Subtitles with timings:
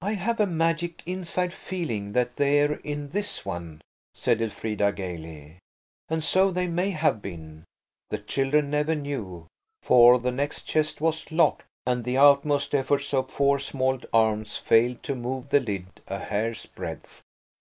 [0.00, 3.80] "I have a magic inside feeling that they're in this one,"
[4.14, 5.58] said Elfrida gaily.
[6.08, 7.64] And so they may have been.
[8.10, 13.58] The children never knew–for the next chest was locked, and the utmost efforts of four
[13.58, 17.22] small arms failed to move the lid a hair's breadth.